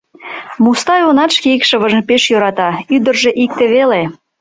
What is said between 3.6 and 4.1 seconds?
веле.